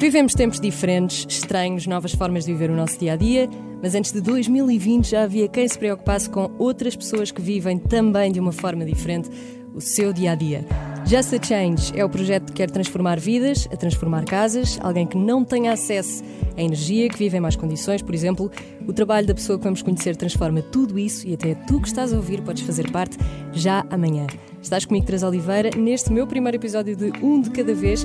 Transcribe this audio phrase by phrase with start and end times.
[0.00, 3.50] Vivemos tempos diferentes, estranhos, novas formas de viver o nosso dia a dia,
[3.82, 8.30] mas antes de 2020 já havia quem se preocupasse com outras pessoas que vivem também
[8.30, 9.28] de uma forma diferente
[9.74, 10.64] o seu dia a dia.
[11.04, 15.16] Just a Change é o projeto que quer transformar vidas, a transformar casas, alguém que
[15.16, 16.22] não tenha acesso
[16.56, 18.52] à energia, que vive em más condições, por exemplo.
[18.86, 22.12] O trabalho da pessoa que vamos conhecer transforma tudo isso e até tu que estás
[22.12, 23.16] a ouvir podes fazer parte
[23.52, 24.26] já amanhã.
[24.62, 28.04] Estás comigo, Teresa Oliveira, neste meu primeiro episódio de Um de Cada Vez.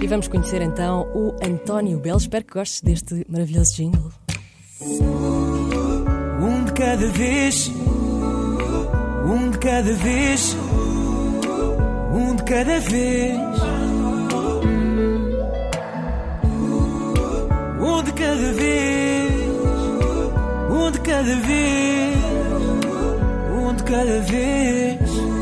[0.00, 2.18] E vamos conhecer então o António Belo.
[2.18, 4.12] Espero que gostes deste maravilhoso jingle.
[6.40, 7.70] Um de cada vez,
[9.26, 10.56] um de cada vez,
[12.14, 13.36] um de cada vez.
[17.80, 19.32] Um de cada vez,
[20.70, 22.16] um de cada vez,
[23.54, 25.41] um de cada vez.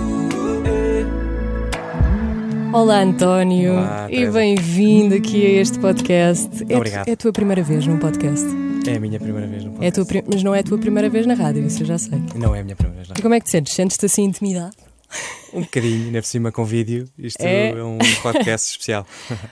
[2.73, 6.49] Olá, António, Olá, e bem-vindo aqui a este podcast.
[6.69, 7.09] É, Obrigado.
[7.09, 8.45] é a tua primeira vez num podcast.
[8.87, 10.05] É a minha primeira vez no É podcast.
[10.07, 12.21] pri- mas não é a tua primeira vez na rádio, isso eu já sei.
[12.35, 13.15] Não é a minha primeira vez, não.
[13.19, 13.73] E como é que te sentes?
[13.75, 14.75] Sentes-te assim intimidado?
[15.53, 17.09] Um bocadinho, ainda por cima com vídeo.
[17.19, 17.71] Isto É.
[17.71, 19.05] é, um podcast especial.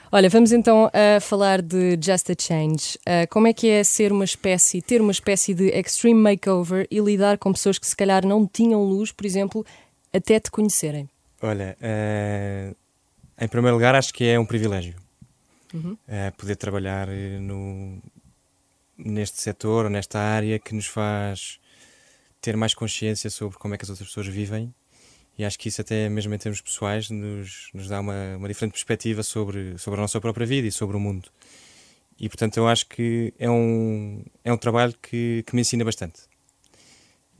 [0.09, 2.97] Olha, vamos então a falar de Just a Change.
[3.05, 7.01] Ah, como é que é ser uma espécie, ter uma espécie de extreme makeover e
[7.01, 9.65] lidar com pessoas que se calhar não tinham luz, por exemplo,
[10.13, 11.09] até te conhecerem?
[11.41, 12.71] Olha, eh,
[13.39, 14.95] em primeiro lugar, acho que é um privilégio
[15.73, 15.95] Uhum.
[16.07, 18.01] eh, poder trabalhar eh, no,
[18.97, 21.59] neste setor, ou nesta área que nos faz
[22.41, 24.73] ter mais consciência sobre como é que as outras pessoas vivem.
[25.37, 28.73] E acho que isso, até mesmo em termos pessoais, nos, nos dá uma, uma diferente
[28.73, 31.29] perspectiva sobre, sobre a nossa própria vida e sobre o mundo.
[32.19, 36.23] E portanto, eu acho que é um, é um trabalho que, que me ensina bastante.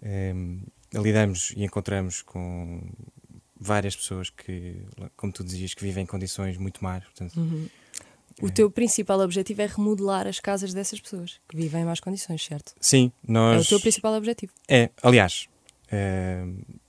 [0.02, 2.82] Em, lidamos e encontramos com
[3.60, 4.76] várias pessoas que,
[5.18, 7.04] como tu dizias, que vivem em condições muito más.
[7.04, 7.40] Portanto,
[8.42, 8.52] O É.
[8.52, 12.74] teu principal objetivo é remodelar as casas dessas pessoas que vivem em más condições, certo?
[12.80, 13.58] sim, nós.
[13.58, 14.54] É o teu principal objetivo.
[14.66, 15.50] É, aliás,
[15.92, 16.46] eh,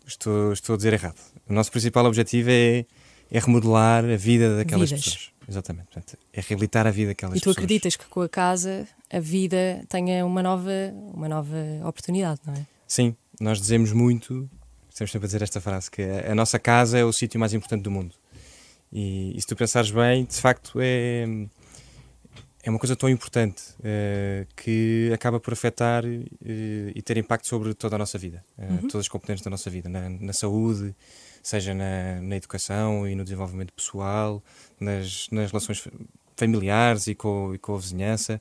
[0.07, 1.19] estou, estou a dizer errado.
[1.49, 2.85] O nosso principal objetivo é,
[3.33, 5.05] é remodelar a vida daquelas Vidas.
[5.05, 5.31] pessoas.
[5.49, 5.87] Exatamente.
[5.87, 7.57] Portanto, é reabilitar a vida daquelas e tu pessoas.
[7.57, 10.71] acreditas que com a casa a vida tenha uma nova,
[11.13, 12.65] uma nova oportunidade, não é?
[12.87, 14.49] Sim, nós dizemos muito,
[15.01, 17.55] estamos sempre a dizer esta frase, que a, a nossa casa é o sítio mais
[17.55, 18.15] importante do mundo.
[18.93, 21.25] E, e se tu pensares bem, de facto é,
[22.63, 27.73] é uma coisa tão importante eh, que acaba por afetar eh, e ter impacto sobre
[27.73, 30.95] toda a nossa vida, eh, todas as componentes da nossa vida, na, na saúde,
[31.43, 34.43] seja na, na educação e no desenvolvimento pessoal,
[34.79, 35.91] nas, nas relações fa-
[36.37, 38.41] familiares e com, e com a vizinhança,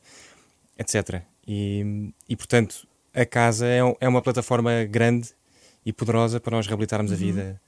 [0.77, 1.21] etc.
[1.47, 5.29] E, e portanto, a casa é, é uma plataforma grande
[5.85, 7.61] e poderosa para nós reabilitarmos a vida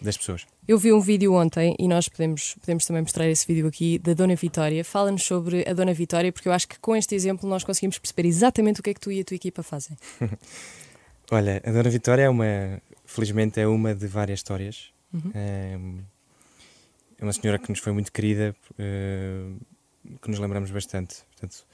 [0.00, 0.46] das pessoas.
[0.68, 4.14] Eu vi um vídeo ontem e nós podemos, podemos também mostrar esse vídeo aqui da
[4.14, 4.84] Dona Vitória.
[4.84, 8.28] Fala-nos sobre a Dona Vitória, porque eu acho que com este exemplo nós conseguimos perceber
[8.28, 9.96] exatamente o que é que tu e a tua equipa fazem.
[11.30, 14.90] Olha, a Dona Vitória é uma, felizmente, é uma de várias histórias.
[15.12, 15.30] Uhum.
[15.34, 15.78] É,
[17.18, 19.50] é uma senhora que nos foi muito querida, eh,
[20.20, 21.16] que nos lembramos bastante.
[21.32, 21.66] Portanto,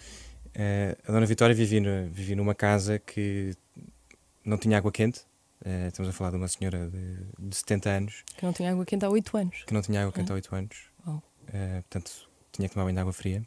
[0.54, 3.54] eh, a Dona Vitória vivia, vivia numa casa que
[4.44, 5.22] não tinha água quente.
[5.64, 7.16] Eh, estamos a falar de uma senhora de,
[7.48, 9.62] de 70 anos Que não tinha água quente há 8 anos.
[9.66, 10.76] que não tinha água quente há 8 anos.
[11.52, 13.42] Eh, portanto, tinha que tomar banho de água fria.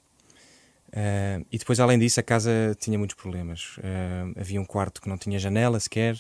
[0.92, 3.76] Eh, e depois, além disso, a casa tinha muitos problemas.
[4.40, 6.16] Havia um quarto que não tinha janela sequer,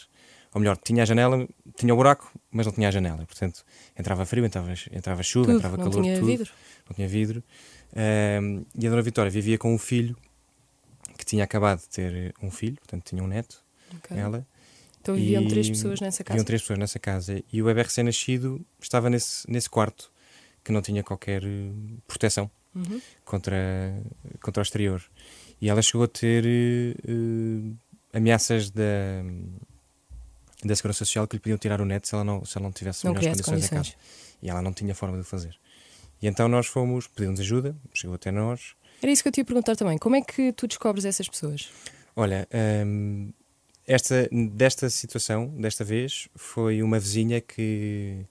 [0.53, 3.25] ou melhor, tinha a janela, tinha o buraco, mas não tinha a janela.
[3.25, 3.63] Portanto,
[3.97, 6.51] entrava frio, entrava, entrava chuva, Tudo, entrava não calor, tinha tudo, vidro.
[6.89, 7.43] não tinha vidro.
[8.75, 10.17] E a Dona Vitória vivia com um filho
[11.17, 13.63] que tinha acabado de ter um filho, portanto, tinha um neto,
[13.97, 14.17] Ok.
[14.17, 14.45] ela.
[15.05, 16.33] Então viviam três pessoas nessa casa.
[16.35, 20.11] Viviam três pessoas nessa casa e o bebê recém-nascido estava nesse, nesse quarto
[20.63, 21.69] que não tinha qualquer eh,
[22.07, 22.99] proteção Uhum.
[23.23, 23.55] contra,
[24.41, 25.01] contra o exterior.
[25.61, 27.71] E ela chegou a ter eh,
[28.17, 28.83] ameaças da,
[30.63, 32.71] da Segurança Social que lhe podiam tirar o neto se ela não, se ela não
[32.73, 33.87] tivesse Não melhores condições, condições.
[33.89, 34.05] em casa.
[34.41, 35.55] E ela não tinha forma de o fazer.
[36.21, 38.73] E então nós fomos, pedimos ajuda, chegou até nós.
[39.01, 39.97] Era isso que eu te ia perguntar também.
[39.97, 41.69] Como é que tu descobres essas pessoas?
[42.15, 42.47] Olha,
[42.85, 43.31] hum,
[43.87, 48.25] esta, desta situação, desta vez, foi uma vizinha que,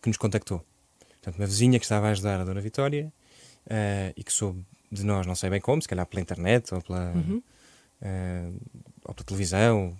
[0.00, 0.64] que nos contactou.
[1.20, 3.12] Portanto, uma vizinha que estava a ajudar a Dona Vitória
[3.68, 6.82] eh, e que soube de nós, não sei bem como, se calhar pela internet ou
[6.82, 7.42] pela, Uhum.
[8.02, 8.50] eh,
[9.04, 9.96] ou pela televisão.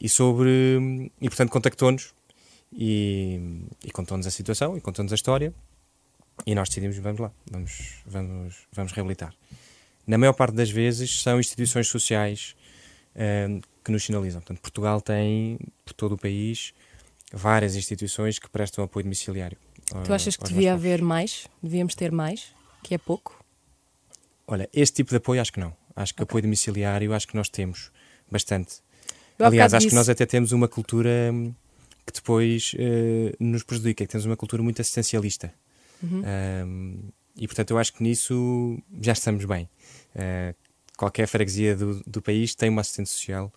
[0.00, 1.10] E sobre.
[1.20, 2.12] E portanto contactou-nos
[2.72, 3.40] e,
[3.84, 5.54] e contou-nos a situação e contou-nos a história.
[6.44, 9.32] E nós decidimos, vamos lá, vamos, vamos, vamos reabilitar.
[10.06, 12.54] Na maior parte das vezes são instituições sociais
[13.14, 14.40] eh, que nos sinalizam.
[14.40, 16.72] Portanto, Portugal tem, por todo o país,
[17.32, 19.58] várias instituições que prestam apoio domiciliário.
[20.04, 21.46] Tu achas que devia haver mais?
[21.62, 22.46] Devíamos ter mais?
[22.82, 23.44] Que é pouco?
[24.46, 25.76] Olha, este tipo de apoio acho que não.
[25.94, 27.90] Acho que apoio domiciliário acho que nós temos
[28.30, 28.76] bastante.
[29.38, 31.52] Eu Aliás, acho que nós até temos uma cultura hum,
[32.06, 35.52] que depois eh, nos prejudica, que temos uma cultura muito assistencialista.
[36.02, 36.22] Uhum.
[36.66, 36.98] Hum,
[37.36, 39.68] e portanto eu acho que nisso já estamos bem.
[40.14, 40.54] Eh,
[40.96, 43.52] qualquer freguesia do, do país tem uma assistente social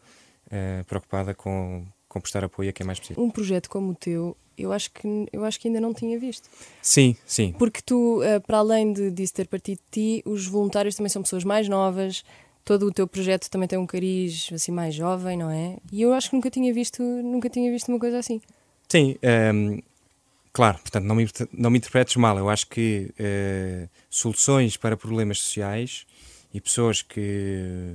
[0.51, 3.19] eh, preocupada com, com prestar apoio a quem mais precisa.
[3.19, 6.49] Um projeto como o teu, eu acho que, eu acho que ainda não tinha visto.
[6.81, 7.53] Sim, sim.
[7.57, 11.21] Porque tu, eh, para além de, disso ter partido de ti, os voluntários também são
[11.21, 12.23] pessoas mais novas,
[12.67, 15.77] todo o teu projeto também tem um cariz assim mais jovem, não é?
[15.91, 18.41] E eu acho que nunca tinha visto, nunca tinha visto uma coisa assim.
[18.89, 19.15] Sim,
[19.53, 19.81] hum,
[20.51, 22.37] claro, portanto, não me, não me interpretes mal.
[22.37, 26.05] Eu acho que eh, soluções para problemas sociais
[26.53, 27.93] e pessoas que,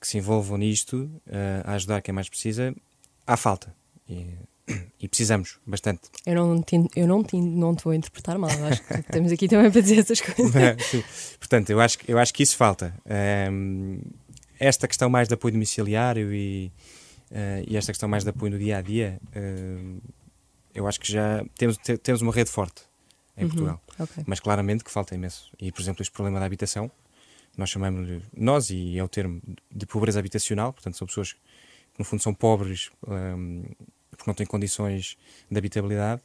[0.00, 2.74] que se envolvam nisto eh, a ajudar quem mais precisa,
[3.26, 3.74] há falta.
[4.08, 4.26] E,
[5.00, 6.02] e precisamos bastante.
[6.24, 9.48] Eu não te, eu não te, não te vou interpretar mal, acho que estamos aqui
[9.48, 10.52] também para dizer essas coisas.
[11.38, 12.94] Portanto, eu acho, que- eu acho que isso falta.
[13.50, 14.00] Hum,
[14.58, 16.70] esta questão mais de apoio domiciliário e,
[17.30, 19.98] eh, e esta questão mais de apoio no dia a dia, hum,
[20.74, 22.82] eu acho que já temos, te- temos uma rede forte
[23.36, 23.80] em Portugal.
[23.98, 24.22] Ok.
[24.26, 25.50] mas claramente que falta imenso.
[25.58, 26.90] E, por exemplo, este problema da habitação,
[27.60, 29.40] nós chamamos nós, e é o termo
[29.70, 31.38] de pobreza habitacional, portanto, são pessoas que,
[31.98, 33.62] no fundo, são pobres hum,
[34.10, 35.16] porque não têm condições
[35.50, 36.22] de habitabilidade.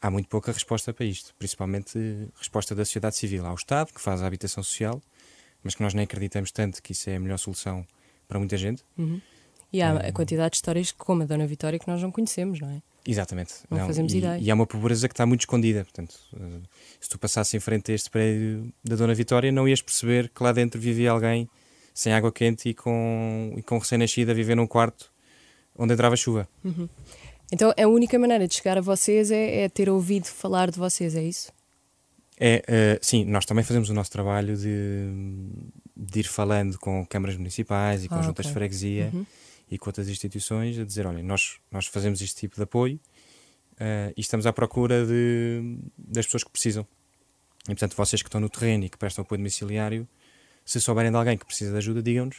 [0.00, 4.00] Há muito pouca resposta para isto, principalmente eh, resposta da sociedade civil ao Estado, que
[4.00, 5.02] faz a habitação social,
[5.64, 7.84] mas que nós nem acreditamos tanto que isso é a melhor solução
[8.28, 8.84] para muita gente.
[8.96, 9.20] Uhum.
[9.72, 9.98] E há Hum.
[10.08, 12.82] a quantidade de histórias como a Dona Vitória que nós não conhecemos, não é?
[13.06, 13.54] Exatamente.
[13.70, 14.38] Não fazemos e, ideia.
[14.40, 15.84] E há uma pobreza que está muito escondida.
[15.84, 16.60] Portanto, eh,
[17.00, 20.42] se tu passasses em frente a este prédio da Dona Vitória, não ias perceber que
[20.42, 21.48] lá dentro vivia alguém
[21.94, 25.10] sem água quente e com, e com recém-nascido a viver num quarto
[25.78, 26.48] onde entrava chuva.
[27.52, 31.14] Então a única maneira de chegar a vocês é, é ter ouvido falar de vocês,
[31.14, 31.52] é isso?
[32.38, 35.08] É, eh, sim, nós também fazemos o nosso trabalho de,
[35.96, 38.50] de ir falando com câmaras municipais e com Ah, juntas ok.
[38.50, 39.24] de freguesia Uhum.
[39.70, 43.00] E com outras instituições a dizer, olha, nós, nós fazemos este tipo de apoio
[43.80, 46.86] eh, e estamos à procura de, das pessoas que precisam.
[47.64, 50.06] E, portanto, vocês que estão no terreno e que prestam apoio domiciliário,
[50.64, 52.38] se souberem de alguém que precisa de ajuda, digam-nos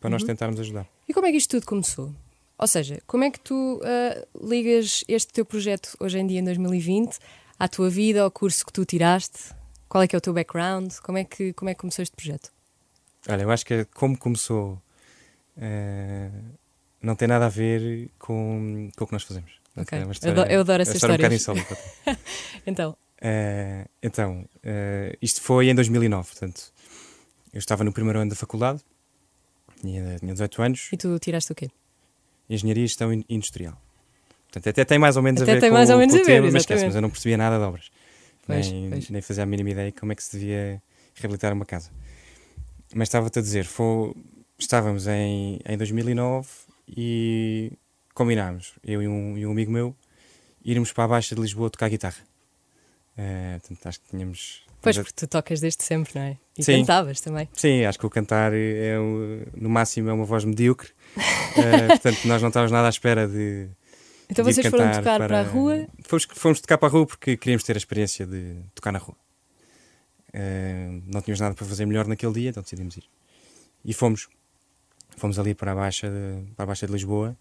[0.00, 0.12] para Uhum.
[0.12, 0.86] nós tentarmos ajudar.
[1.08, 2.14] E como é que isto tudo começou?
[2.56, 6.44] Ou seja, como é que tu ah, ligas este teu projeto hoje em dia, em
[6.44, 7.18] 2020,
[7.58, 9.54] à tua vida, ao curso que tu tiraste?
[9.88, 10.92] Qual é que é o teu background?
[11.02, 12.52] Como é que, como é que começou este projeto?
[13.28, 14.80] Olha, eu acho que como começou
[15.58, 16.30] eh,
[17.02, 19.52] não tem nada a ver com, com o que nós fazemos.
[19.76, 19.98] Ok.
[19.98, 21.64] É uma Eu adoro- eu adoro é uma essas história um bocado histórias.
[21.70, 22.20] insólita.
[22.66, 26.72] Então, Eh, então, eh, isto foi em 2009, portanto,
[27.52, 28.80] eu estava no primeiro ano da faculdade,
[29.80, 31.68] tinha, tinha 18 anos, e tu tiraste o quê?
[32.48, 33.76] Engenharia e Gestão In- Industrial.
[34.44, 36.14] Portanto, até tem mais ou menos Até a ver tem com, mais ou com menos
[36.14, 37.90] o a ver, tema, mas, esquece, mas eu não percebia nada de obras.
[38.46, 39.10] Pois, nem, pois.
[39.10, 40.80] nem fazia a mínima ideia como é que se devia
[41.16, 41.90] reabilitar uma casa.
[42.94, 44.14] Mas estava-te a dizer, foi,
[44.58, 46.48] estávamos em, em 2009
[46.88, 47.72] e
[48.14, 49.94] combinámos, eu e um, e um amigo meu,
[50.64, 52.22] irmos para a Baixa de Lisboa tocar guitarra.
[53.16, 54.62] Eh, portanto, acho que tínhamos.
[54.80, 56.36] Pois, porque tu tocas desde sempre, não é?
[56.56, 56.80] E Sim.
[56.80, 57.48] cantavas também.
[57.52, 60.90] Sim, acho que o cantar é o- no máximo é uma voz medíocre.
[61.58, 63.68] Eh, portanto, nós não estávamos nada à espera de.
[64.30, 65.40] Então de vocês foram tocar para...
[65.40, 68.92] a rua Fomos, fomos tocar para a rua porque queríamos ter a experiência de tocar
[68.92, 69.16] na rua.
[70.32, 73.04] Eh, não tínhamos nada para fazer melhor naquele dia, então decidimos ir.
[73.84, 74.28] E fomos.
[75.18, 77.36] Fomos ali para a Baixa de, para a Baixa de Lisboa.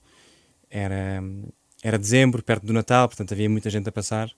[0.70, 1.24] Era,
[1.82, 4.30] era dezembro, perto do Natal, portanto havia muita gente a passar.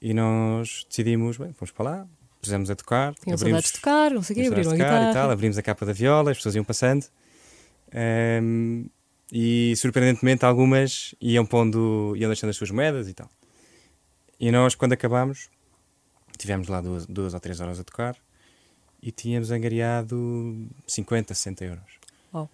[0.00, 2.06] E nós decidimos, bem, fomos para lá,
[2.40, 3.14] pusemos a tocar.
[3.14, 5.10] tinham saudades de tocar, não sei o quê, abriram a a guitarra.
[5.10, 7.06] e tal, abrimos a capa da viola, as pessoas iam passando.
[7.92, 8.86] Ahm,
[9.32, 13.28] e surpreendentemente algumas iam pondo, iam deixando as suas moedas e tal.
[14.38, 15.48] E nós, quando acabámos,
[16.36, 18.16] tivemos lá duas, duas ou três horas a tocar
[19.02, 21.98] e tínhamos angariado 50, 60 euros.
[22.32, 22.50] Uau.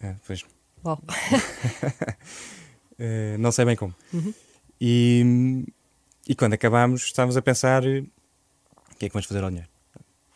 [0.00, 0.44] É, pois,
[0.84, 1.00] Uau.
[2.98, 3.94] eh, não sei bem como.
[4.12, 4.32] Uhum.
[4.80, 5.64] E,
[6.28, 8.00] e quando acabámos, estávamos a pensar eh,
[8.92, 9.68] o que é que vamos fazer ao dinheiro.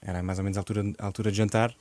[0.02, 1.74] Era mais ou menos a altura, a altura de jantar.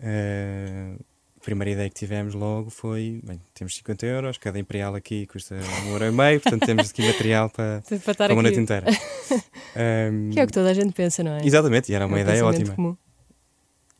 [0.00, 0.96] Eh,
[1.40, 5.54] a primeira ideia que tivemos logo foi: bem, temos 50 euros, cada imperial aqui custa
[5.86, 8.86] um euro e meio, portanto temos aqui material para, Para para uma noite inteira.
[9.76, 11.44] Ahm, Que é o que toda a gente pensa, não é?
[11.46, 12.74] Exatamente, e era uma É um ideia ótima.
[12.74, 12.96] comum.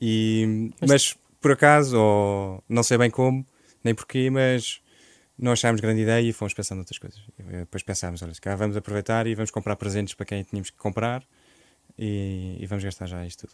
[0.01, 1.17] E, Mas- mas...
[1.45, 3.45] por acaso, ou não sei bem como,
[3.85, 4.81] nem porquê, mas
[5.39, 7.21] não achámos grande ideia e fomos pensando outras coisas.
[7.39, 10.79] E Depois pensámos, olha, calhar vamos aproveitar e vamos comprar presentes para quem tínhamos que
[10.79, 11.23] comprar
[11.99, 13.53] e, e vamos gastar já isto tudo.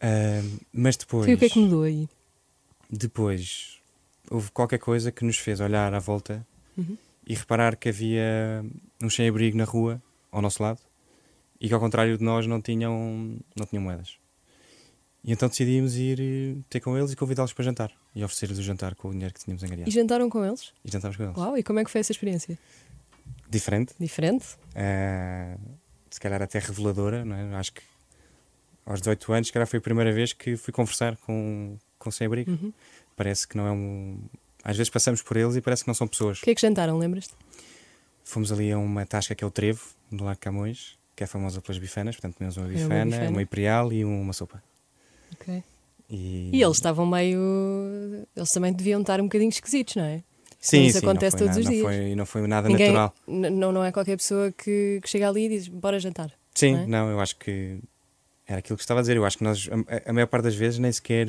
[0.00, 2.08] Ahm, mas depois, Foi o que é que mudou aí?
[2.90, 3.78] depois
[4.28, 6.44] houve qualquer coisa que nos fez olhar à volta
[6.76, 6.98] Uhum.
[7.28, 8.64] e reparar que havia
[9.00, 10.80] um sem-abrigo na rua, ao nosso lado,
[11.60, 14.20] e que ao contrário de nós não tinham, não tinham moedas.
[15.24, 18.62] E então decidimos ir eh, ter com eles e convidá-los para jantar e oferecer-lhes o
[18.62, 19.88] jantar com o dinheiro que tínhamos angariado.
[19.88, 20.72] E jantaram com eles?
[20.84, 21.36] E jantámos com eles.
[21.36, 22.58] Uau, e como é que foi essa experiência?
[23.48, 24.46] Diferente, Diferente?
[24.74, 25.56] eh,
[26.10, 27.54] se calhar até reveladora, não é?
[27.56, 27.82] Acho que
[28.84, 32.50] aos 18 anos, se calhar foi a primeira vez que fui conversar com, com sem-abrigo.
[32.50, 32.72] Uhum.
[33.16, 34.18] Parece que não é um.
[34.64, 36.38] Às vezes passamos por eles e parece que não são pessoas.
[36.38, 37.34] O que é que jantaram, lembras-te?
[38.24, 41.60] Fomos ali a uma tasca que é o Trevo, do Lago Camões, que é famosa
[41.60, 42.16] pelas bifanas.
[42.16, 43.30] Portanto, comemos uma uma bifana, bifana.
[43.30, 44.62] uma imperial e uma sopa.
[45.34, 45.62] Ok.
[46.10, 47.38] E, E eles estavam meio.
[48.36, 50.22] Eles também deviam estar um bocadinho esquisitos, não é?
[50.60, 51.82] sim, isso sim, acontece todos os nada, dias.
[51.84, 53.14] Não foi, não foi nada Ninguém, natural.
[53.26, 56.30] não, não é qualquer pessoa que, que chega ali e diz bora jantar.
[56.54, 56.86] Sim, não é?
[56.86, 57.78] não, eu acho que
[58.46, 59.16] era aquilo que estava a dizer.
[59.16, 59.68] Eu acho que nós,
[60.04, 61.26] a, a maior parte das vezes, nem sequer,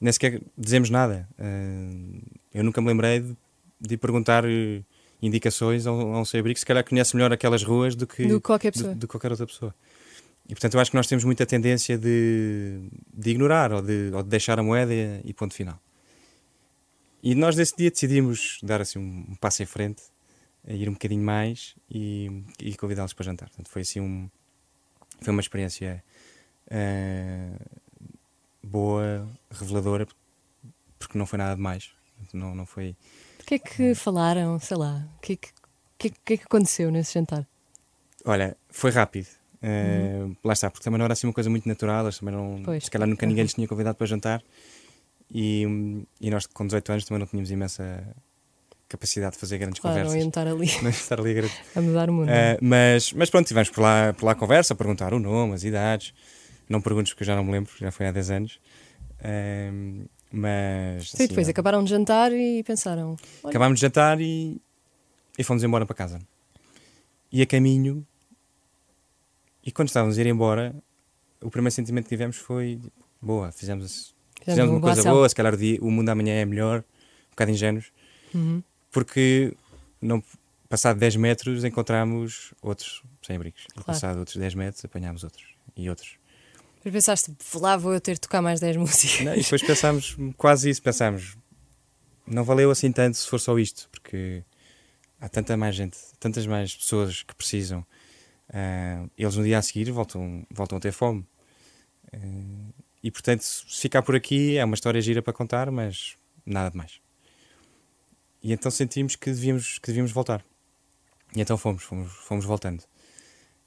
[0.00, 1.26] nem sequer dizemos nada.
[1.38, 2.20] Eh,
[2.54, 3.36] eu nunca me lembrei de,
[3.80, 4.82] de perguntar eh,
[5.22, 8.26] indicações a um, a um sem-abrigo que se calhar conhece melhor aquelas ruas do que,
[8.26, 8.94] Do que qualquer do- pessoa.
[8.94, 9.74] do que qualquer outra pessoa.
[10.48, 12.80] E portanto eu acho que nós temos muita tendência de,
[13.12, 14.92] de ignorar ou de, ou de deixar a moeda
[15.24, 15.78] e, ponto final.
[17.22, 20.02] E nós nesse dia decidimos dar assim um, passo em frente,
[20.66, 23.48] ir um bocadinho mais e, e convidá-los para jantar.
[23.48, 24.30] Portanto, foi assim um,
[25.20, 26.02] foi uma experiência
[26.70, 27.50] eh,
[28.62, 30.06] boa, reveladora,
[30.98, 31.90] porque não foi nada demais.
[32.32, 32.96] Não, não foi.
[33.40, 34.58] O que é que falaram?
[34.58, 35.08] Sei lá.
[35.16, 35.48] O que é que,
[35.98, 37.46] que, é que é que aconteceu nesse jantar?
[38.24, 39.28] Olha, foi rápido.
[39.62, 42.04] Eh, Lá está, porque também não era assim uma coisa muito natural.
[42.04, 42.84] Eles também não, Pois.
[42.84, 44.42] se calhar nunca ninguém lhes tinha convidado para jantar.
[45.30, 48.02] E, e nós, com 18 anos, também não tínhamos imensa
[48.88, 50.22] capacidade de fazer grandes Claro, não conversas.
[50.22, 52.28] iam estar ali Não estar ali a mudar o mundo.
[52.28, 55.52] Uh, mas, mas pronto, tivemos por lá, por lá a conversa, a perguntar o nome,
[55.54, 56.14] as idades.
[56.68, 58.60] Não perguntes porque eu já não me lembro, já foi há 10 anos.
[59.24, 61.12] Um, mas.
[61.12, 64.60] depois assim, acabaram de jantar e pensaram: olha, acabámos de jantar e,
[65.38, 66.18] e fomos embora para casa.
[67.32, 68.06] E a caminho.
[69.68, 70.74] E quando estávamos a ir embora,
[71.42, 72.80] o primeiro sentimento que tivemos foi:
[73.20, 75.12] boa, fizemos, fizemos uma boa coisa ação.
[75.12, 76.78] boa, se calhar o, dia, o mundo amanhã é melhor,
[77.26, 77.92] um bocado ingênuos
[78.34, 78.62] Uhum.
[78.90, 79.54] porque
[80.00, 80.22] não,
[80.70, 83.62] passado 10 metros encontramos outros sem abrigos.
[83.64, 83.84] E Claro.
[83.86, 85.44] passado outros 10 metros apanhámos outros
[85.76, 86.16] e outros.
[86.76, 89.20] Depois pensaste: lá vou eu ter de tocar mais 10 músicas.
[89.26, 91.36] Não, e depois pensámos quase isso, pensámos
[92.26, 94.42] não valeu assim tanto se for só isto, porque
[95.20, 97.84] há tanta mais gente, tantas mais pessoas que precisam.
[98.52, 101.26] Ah, eles no dia a seguir voltam, voltam a ter fome.
[102.12, 102.18] Ah,
[103.02, 106.76] e portanto, se ficar por aqui é uma história gira para contar, mas nada de
[106.76, 107.00] mais.
[108.42, 110.44] E então sentimos que devíamos, que devíamos voltar.
[111.34, 112.82] E então fomos, fomos, fomos voltando.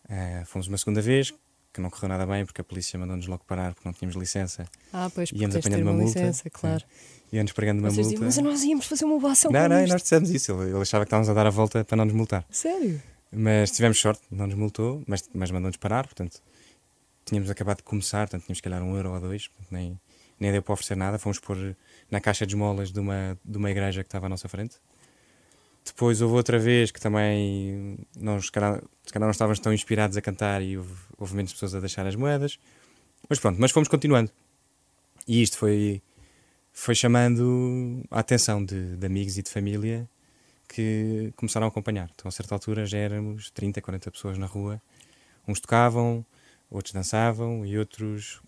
[0.09, 1.31] Ah, fomos uma segunda vez,
[1.73, 4.65] que não correu nada bem, porque a polícia mandou-nos logo parar, porque não tínhamos licença.
[4.91, 6.19] Ah, pois, porque Íamos apanhando uma uma multa.
[6.19, 6.83] licença, claro.
[7.31, 8.01] Ia-nos pregando uma multa.
[8.03, 10.51] diziam, mas nós íamos fazer uma boa ação Não, não, isto." nós dissemos isso.
[10.51, 12.45] Ele, ele achava que estávamos a dar a volta para não nos multar.
[12.49, 13.01] Sério?
[13.31, 16.05] Mas tivemos sorte, não nos multou, mas, mas mandou-nos parar.
[16.05, 16.41] Portanto,
[17.25, 19.99] tínhamos acabado de começar, portanto, tínhamos que calhar um euro ou dois, nem,
[20.39, 21.17] nem deu para oferecer nada.
[21.17, 21.75] Fomos pôr
[22.09, 24.77] na caixa de esmolas de uma, de uma igreja que estava à nossa frente.
[25.85, 30.15] Depois houve outra vez que também nós, se calhar, se calhar não estávamos tão inspirados
[30.15, 32.59] a cantar e houve, houve menos pessoas a deixar as moedas.
[33.29, 34.31] Mas pronto, mas fomos continuando.
[35.27, 36.01] E isto foi,
[36.71, 40.07] foi chamando a atenção de, de amigos e de família
[40.71, 42.09] que começaram a acompanhar.
[42.13, 44.81] Então, a certa altura, já éramos 30, 40 pessoas na rua.
[45.47, 46.25] Uns tocavam,
[46.69, 48.41] outros dançavam e outros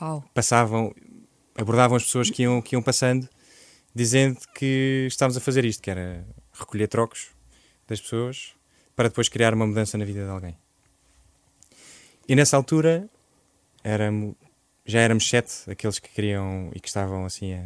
[0.00, 0.22] Uau.
[0.34, 0.94] passavam,
[1.56, 3.28] abordavam as pessoas que iam, que iam passando,
[3.94, 7.30] dizendo que estávamos a fazer isto, que era recolher trocos
[7.88, 8.54] das pessoas
[8.94, 10.56] para depois criar uma mudança na vida de alguém.
[12.28, 13.08] E nessa altura
[13.82, 14.34] éramos,
[14.84, 17.62] já éramos sete aqueles que queriam e que estavam assim a,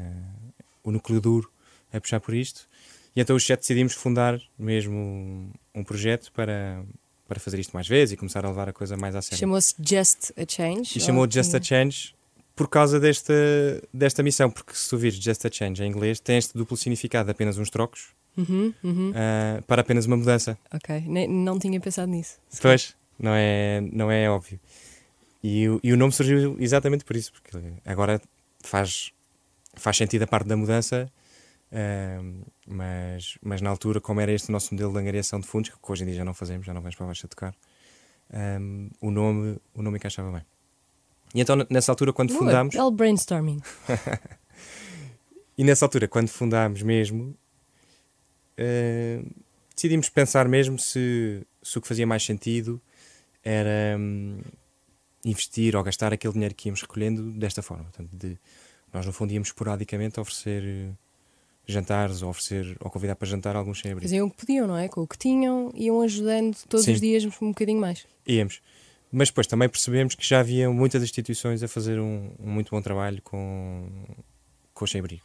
[0.85, 1.51] o núcleo duro
[1.93, 2.69] a puxar por isto.
[3.17, 6.83] E então os sete decidimos fundar mesmo um, projeto para,
[7.29, 9.39] para fazer isto mais vezes e começar a levar a coisa mais a sério.
[9.39, 10.99] Chamou-se Just a Change?
[10.99, 12.15] E chamou ou Just a tinha- Change
[12.57, 13.33] por causa desta,
[13.93, 17.27] desta missão, porque se tu vires Just a Change em inglês, tem este duplo significado
[17.27, 19.13] de apenas uns trocos Uhum, uhum.
[19.15, 20.59] ah, para apenas uma mudança.
[20.73, 22.37] Ok, Nem- não tinha pensado nisso.
[22.61, 24.59] Pois, não é, não é óbvio.
[25.43, 28.21] E, o- e o nome surgiu exatamente por isso, porque agora
[28.61, 29.13] faz,
[29.75, 31.09] faz sentido a parte da mudança,
[31.75, 32.23] ah,
[32.67, 35.77] mas, mas na altura, como era este o nosso modelo de angariação de fundos, que
[35.87, 37.55] hoje em dia já não fazemos, já não vamos para baixo a tocar,
[38.31, 38.59] ah,
[39.01, 40.43] o, nome, o nome encaixava bem.
[41.35, 42.75] E então, nessa altura, quando Boa, fundámos.
[42.75, 43.61] belo brainstorming.
[45.57, 47.37] E nessa altura, quando fundámos mesmo,
[48.57, 49.23] eh,
[49.75, 52.83] decidimos pensar mesmo se, se o que fazia mais sentido
[53.43, 54.41] era hum,
[55.25, 57.85] investir ou gastar aquele dinheiro que íamos recolhendo desta forma.
[57.85, 58.37] Portanto, de,
[58.93, 60.93] nós, no fundo, íamos esporadicamente oferecer
[61.67, 64.09] jantares ou, oferecer, ou convidar para jantar alguns sem-abrigo.
[64.09, 64.89] Faziam o que podiam, não é?
[64.89, 66.93] Com o que tinham, iam ajudando todos Sim.
[66.93, 68.07] os dias um bocadinho mais.
[68.27, 68.61] Íamos.
[69.13, 72.83] mas depois também percebemos que já havia muitas instituições a fazer um, um muito bom
[72.83, 73.89] trabalho com,
[74.75, 75.23] com o sem-abrigo.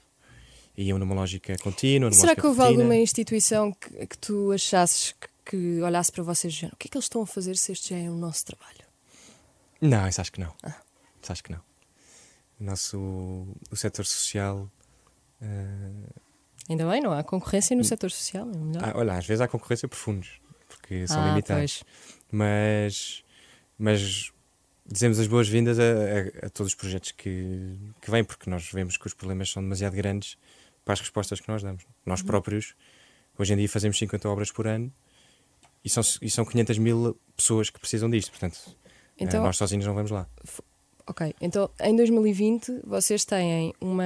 [0.78, 2.10] Iam numa lógica contínua.
[2.10, 2.80] Numa Será que houve rotina.
[2.82, 6.90] alguma instituição que, que tu achasses que, que olhasse para vocês e o que é
[6.92, 8.80] que eles estão a fazer se este já é o nosso trabalho?
[9.82, 10.54] Não, isso acho que não.
[10.64, 10.76] Ah.
[11.22, 11.60] Isso acho que não.
[12.60, 12.98] O nosso
[13.70, 14.70] o setor social.
[15.42, 15.46] eh,
[16.70, 19.88] Ainda bem, não há concorrência no setor social, é ah, olha, às vezes há concorrência
[19.88, 21.84] por fundos, porque são Ah, limitados.
[21.84, 22.20] pois.
[22.32, 23.24] Mas,
[23.78, 24.32] mas
[24.86, 28.98] dizemos as boas-vindas a, a- a todos os projetos que, que vêm, porque nós vemos
[28.98, 30.38] que os problemas são demasiado grandes
[30.86, 31.84] para as respostas que nós damos.
[31.84, 31.90] Uhum.
[32.06, 32.76] Nós próprios,
[33.38, 34.94] hoje em dia, fazemos 50 obras por ano
[35.84, 38.30] e são, e são 500 mil pessoas que precisam disto.
[38.32, 40.28] Portanto, eh, Então, nós sozinhos não vamos lá.
[41.10, 41.36] Ok.
[41.42, 44.04] Então, em 2020, vocês têm uma,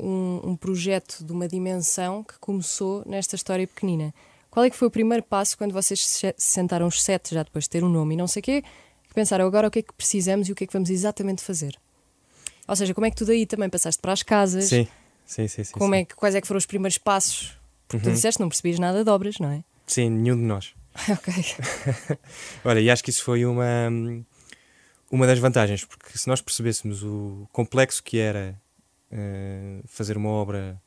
[0.00, 4.12] um, um projeto de uma dimensão que começou nesta história pequenina.
[4.50, 7.42] Qual é que foi o primeiro passo quando vocês se se sentaram os sete, já
[7.42, 8.62] depois de ter um nome e não sei o quê,
[9.08, 11.42] que pensaram agora o que é que precisamos e o que é que vamos exatamente
[11.42, 11.76] fazer?
[12.68, 14.66] Ou seja, como é que tu daí também passaste para as casas?
[14.66, 14.86] Sim,
[15.26, 15.64] sim, sim.
[15.64, 16.00] sim, Como sim.
[16.00, 17.58] É que, quais é que foram os primeiros passos?
[17.88, 18.14] Porque tu Uhum.
[18.14, 19.62] disseste que não percebias nada de obras, não é?
[19.86, 20.72] Sim, nenhum de nós.
[21.10, 21.34] ok.
[22.64, 23.90] Olha, e acho que isso foi uma,
[25.14, 28.60] uma das vantagens, porque se nós percebêssemos o complexo que era
[29.10, 30.80] eh, fazer uma obra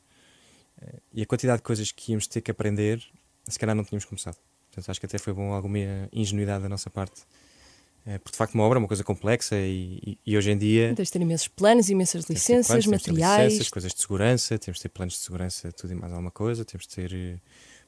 [0.82, 3.02] eh, e a quantidade de coisas que íamos ter que aprender,
[3.48, 4.36] se calhar não tínhamos começado.
[4.70, 5.78] Portanto, acho que até foi bom alguma
[6.12, 7.22] ingenuidade da nossa parte.
[8.06, 10.58] Eh, porque de facto uma obra é uma coisa complexa e, e- e hoje em
[10.58, 13.44] dia Tens de ter imensos planos, imensas licenças, planos, materiais.
[13.52, 16.64] licenças, coisas de segurança, temos de ter planos de segurança, tudo e mais alguma coisa,
[16.64, 17.40] temos de ter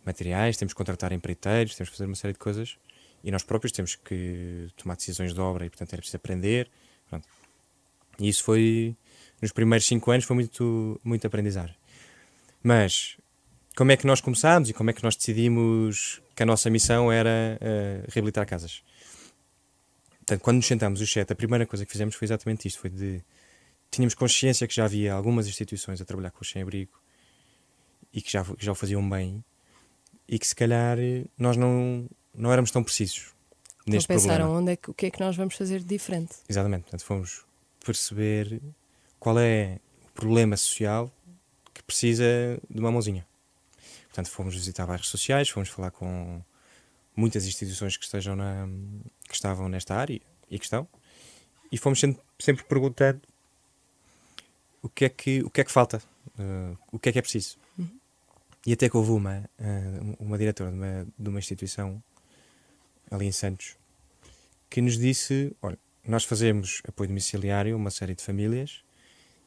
[0.05, 2.77] materiais, temos de contratar empreiteiros, temos de fazer uma série de coisas
[3.23, 6.71] e nós próprios temos que tomar decisões de obra e portanto era preciso aprender.
[7.09, 7.27] Pronto.
[8.19, 8.97] E isso foi,
[9.41, 11.77] nos primeiros cinco anos, foi muito, muito aprendizagem.
[12.63, 13.17] Mas
[13.77, 17.11] como é que nós começámos e como é que nós decidimos que a nossa missão
[17.11, 18.83] era eh, reabilitar casas?
[20.19, 22.91] Portanto, quando nos sentámos os sete, a primeira coisa que fizemos foi exatamente isto: foi
[22.91, 23.23] de
[23.91, 26.93] tínhamos consciência que já havia algumas instituições a trabalhar com os sem-abrigo
[28.13, 29.45] e que já, que já o faziam bem
[30.29, 30.97] e que se calhar
[31.37, 32.09] nós não,
[32.41, 33.33] não éramos tão precisos
[33.83, 34.61] Então neste pensaram problema.
[34.61, 36.37] onde é que, o que é que nós vamos fazer de diferente.
[36.49, 37.45] Exatamente, portanto fomos
[37.85, 38.61] perceber
[39.19, 41.13] qual é o problema social
[41.73, 42.25] que precisa
[42.69, 43.27] de uma mãozinha.
[44.09, 46.43] Portanto, fomos visitar bairros sociais, fomos falar com
[47.15, 48.67] muitas instituições que estejam na,
[49.29, 50.89] que estavam nesta área e que estão,
[51.71, 53.21] e fomos sempre, sempre perguntando
[54.83, 56.03] o que é que, o que, é que falta,
[56.39, 57.57] eh, o que é que é preciso.
[58.67, 62.03] E até que houve uma, eh, uma diretora de uma, de uma instituição
[63.11, 63.81] ali em Santos
[64.71, 68.83] que nos disse: olha, nós fazemos apoio domiciliário a uma série de famílias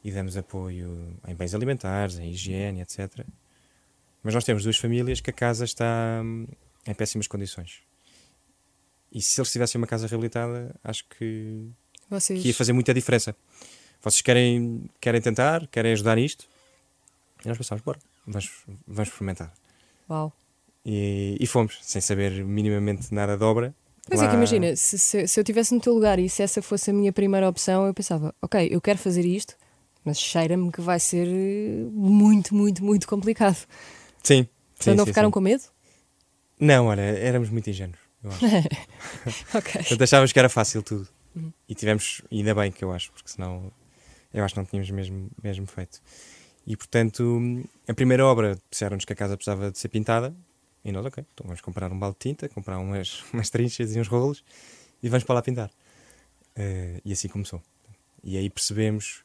[0.04, 3.26] e damos apoio em bens alimentares, em higiene, etc.
[4.22, 6.46] Mas nós temos duas famílias que a casa está hum,
[6.86, 7.82] em péssimas condições.
[9.10, 11.68] E se eles tivessem uma casa reabilitada, acho que,
[12.10, 12.42] Vocês.
[12.42, 13.34] que ia fazer muita diferença.
[14.02, 16.46] Vocês querem, querem tentar, querem ajudar nisto?
[17.44, 18.50] E nós pensámos, bora, vamos,
[18.86, 19.54] vamos experimentar.
[20.10, 20.32] Uau.
[20.84, 23.74] E, e fomos, sem saber minimamente nada de obra.
[24.10, 26.42] Mas é que Lá- imagina, se, se, se eu estivesse no teu lugar e se
[26.42, 29.54] essa fosse a minha primeira opção, eu pensava, ok, eu quero fazer isto,
[30.04, 33.56] mas cheira-me que vai ser eh, muito, muito, muito complicado.
[34.22, 34.42] Sim.
[34.42, 34.48] sim,
[34.80, 35.32] Então não sim, ficaram sim.
[35.32, 35.62] com medo?
[36.60, 37.98] Não, olha, éramos muito ingênuos.
[38.22, 38.44] Eu acho.
[39.56, 39.72] ok.
[39.72, 41.08] Portanto, achávamos que era fácil tudo.
[41.34, 41.50] Uhum.
[41.68, 43.72] E tivemos, ainda bem que eu acho, porque senão
[44.34, 46.00] eu acho que não tínhamos mesmo, mesmo feito.
[46.66, 47.40] E portanto,
[47.88, 50.34] a primeira obra disseram-nos que a casa precisava de ser pintada.
[50.84, 54.00] E nós, ok, então vamos comprar um balde de tinta, comprar umas, umas trinchas e
[54.00, 54.44] uns rolos
[55.02, 55.70] e vamos para lá pintar.
[56.56, 57.62] Eh, e assim começou.
[58.22, 59.24] E aí percebemos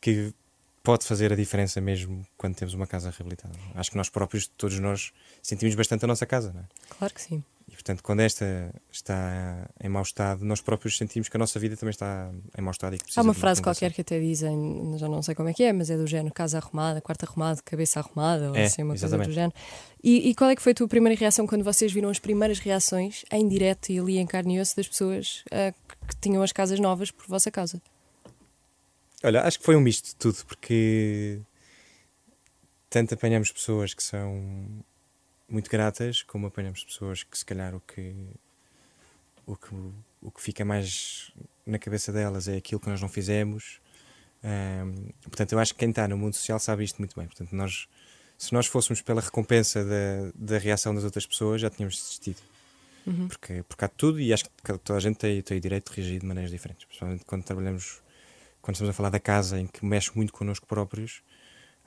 [0.00, 0.34] que
[0.82, 3.54] pode fazer a diferença mesmo quando temos uma casa reabilitada.
[3.74, 6.64] Acho que nós próprios, todos nós, sentimos bastante a nossa casa, não é?
[6.98, 7.42] Claro que sim.
[7.66, 11.76] E portanto, quando esta está em mau estado, nós próprios sentimos que a nossa vida
[11.76, 15.08] também está em mau estado e que Há uma frase qualquer que até dizem, já
[15.08, 18.00] não sei como é que é, mas é do género casa arrumada, quarto arrumado, cabeça
[18.00, 19.28] arrumada, ou É, assim, uma coisa exatamente.
[19.28, 19.54] do género.
[20.02, 22.58] E, e qual é que foi a tua primeira reação quando vocês viram as primeiras
[22.58, 26.52] reações em direto e ali em carne e osso das pessoas que, que tinham as
[26.52, 27.80] casas novas por vossa causa?
[29.22, 31.40] Olha, acho que foi um misto de tudo, porque
[32.90, 34.84] tanto apanhamos pessoas que são
[35.54, 38.14] muito gratas, como apanhamos pessoas que se calhar o que
[39.46, 39.74] o que,
[40.22, 41.30] o que fica mais
[41.66, 43.80] na cabeça delas é aquilo que nós não fizemos.
[44.42, 47.26] Ahm, portanto, eu acho que quem está no mundo social sabe isto muito bem.
[47.26, 47.88] Portanto, nós,
[48.36, 52.40] se nós fôssemos pela recompensa da, da reação das outras pessoas, já tínhamos desistido.
[53.06, 53.28] Uhum.
[53.28, 56.00] Porque, porque há tudo e acho que toda a gente tem, tem o direito de
[56.00, 56.84] reagir de maneiras diferentes.
[56.86, 58.02] Principalmente quando trabalhamos,
[58.62, 61.22] quando estamos a falar da casa em que mexe muito connosco próprios,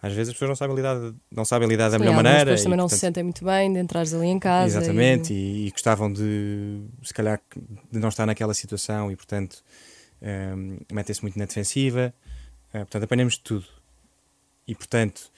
[0.02, 0.96] Às vezes as pessoas não sabem lidar,
[1.32, 2.40] não sabem lidar da melhor maneira.
[2.46, 4.68] pessoas e, também não se portanto, sentem muito bem de entrares ali em casa.
[4.78, 7.42] Exatamente, e- e, e gostavam de, se calhar,
[7.92, 9.64] de não estar naquela situação e, portanto,
[10.22, 12.14] ehm, metem-se muito na defensiva.
[12.74, 13.66] Eh, portanto, apanhamos de tudo.
[14.68, 15.32] E, portanto,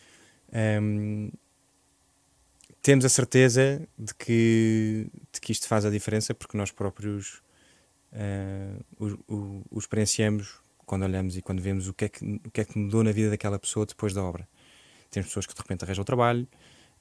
[0.52, 1.30] ehm,
[2.82, 7.42] temos a certeza de que, de que isto faz a diferença porque nós próprios
[8.12, 10.56] eh, o, o- o experienciamos
[10.90, 13.12] quando olhamos e quando vemos o que, é que, o que é que mudou na
[13.12, 14.50] vida daquela pessoa depois da obra.
[15.12, 16.48] Temos pessoas que de repente arranjam trabalho,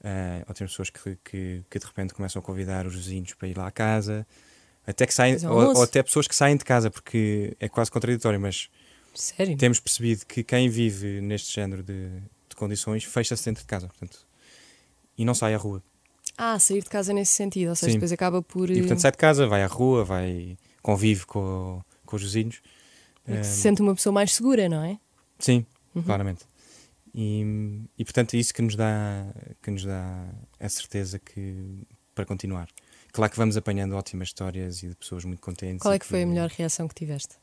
[0.03, 3.47] eh, ou temos pessoas que, que, que de repente começam a convidar os vizinhos para
[3.47, 4.27] ir lá à casa,
[4.85, 8.39] até que saem, ou, ou até pessoas que saem de casa, porque é quase contraditório,
[8.39, 8.69] mas
[9.15, 9.57] Sério?
[9.57, 12.09] temos percebido que quem vive neste género de,
[12.47, 14.19] de condições fecha-se dentro de casa, portanto,
[15.17, 15.81] e não sai à rua.
[16.37, 17.97] Ah, sair de casa nesse sentido, ou seja, Sim.
[17.97, 18.69] depois acaba por.
[18.69, 22.61] E portanto sai de casa, vai à rua, vai convive com, com os vizinhos.
[23.27, 24.99] Eh, Eh, se sente uma pessoa mais segura, não é?
[25.37, 26.03] Sim, Uhum.
[26.03, 26.45] claramente.
[27.13, 27.43] E,
[27.97, 29.25] e portanto é isso que nos dá
[29.63, 30.29] que nos dá
[30.59, 31.81] a certeza que
[32.13, 32.67] para continuar.
[33.11, 35.81] Claro que vamos apanhando ótimas histórias e de pessoas muito contentes.
[35.81, 37.35] Qual é que foi a melhor reação que tiveste?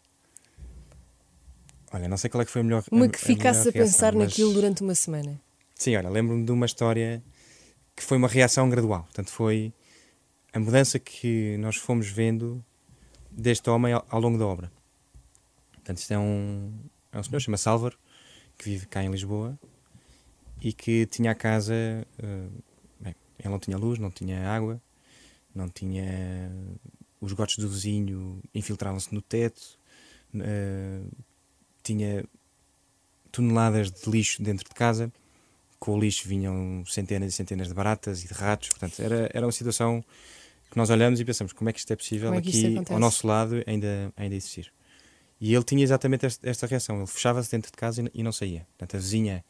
[1.93, 2.85] Olha, não sei qual é que foi a melhor.
[2.91, 5.41] Uma a- que a ficasse a reação, pensar naquilo durante uma semana.
[5.75, 7.23] Sim, olha, lembro-me de uma história
[7.95, 9.03] que foi uma reação gradual.
[9.05, 9.73] Portanto, foi
[10.53, 12.65] a mudança que nós fomos vendo
[13.31, 14.73] deste homem ao, ao longo da obra.
[15.87, 16.73] Portanto, isto é um,
[17.13, 17.97] é um senhor, chama-se Álvaro,
[18.59, 19.57] que vive cá em Lisboa
[20.61, 21.73] e que tinha a casa.
[22.19, 22.49] eh,
[22.99, 24.83] bem, ele não tinha luz, não tinha água,
[25.55, 26.51] não tinha.
[27.21, 29.79] Os gotos do vizinho infiltravam-se no teto,
[30.35, 31.03] eh,
[31.85, 32.25] tinha
[33.31, 35.13] toneladas de lixo dentro de casa
[35.79, 38.71] com o lixo vinham centenas e centenas de baratas e de ratos.
[38.71, 40.05] Portanto, era, era uma situação
[40.69, 42.99] que nós olhamos e pensamos como é que isto é possível é que aqui ao
[42.99, 44.73] nosso lado ainda, ainda existir.
[45.41, 46.97] E ele tinha exatamente esta, esta reação.
[46.97, 48.67] Ele fechava-se dentro de casa e, e não saía.
[48.79, 49.45] Portanto, a vizinha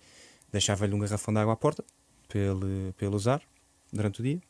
[0.52, 1.84] deixava-lhe um garrafão de água à porta
[2.28, 3.40] para ele, para ele usar
[3.92, 4.40] durante o dia.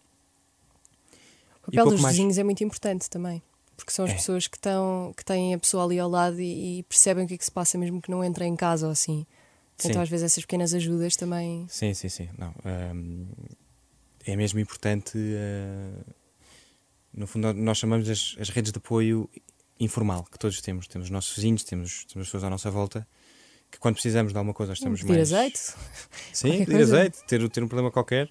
[1.62, 2.16] O papel dos mais.
[2.16, 3.42] vizinhos é muito importante também.
[3.76, 4.14] Porque são as É.
[4.14, 7.34] pessoas que, estão, que têm a pessoa ali ao lado e, e percebem o que
[7.34, 9.26] é que se passa, mesmo que não entrem em casa ou assim.
[9.78, 9.98] Então, Sim.
[9.98, 11.66] às vezes, essas pequenas ajudas também.
[11.68, 12.30] Sim, sim, sim.
[12.38, 12.54] Não,
[12.94, 13.26] hum,
[14.24, 15.18] é mesmo importante.
[15.18, 16.14] uh,
[17.12, 19.28] no fundo, nós chamamos as, as redes de apoio
[19.78, 20.86] informal que todos temos.
[20.86, 23.06] Temos os nossos vizinhos, temos, temos as pessoas à nossa volta
[23.70, 25.32] que, quando precisamos de alguma coisa, estamos Pedir mais.
[25.32, 25.58] azeite.
[26.32, 26.96] Sim, qualquer pedir coisa.
[26.98, 28.30] azeite, ter, ter um problema qualquer.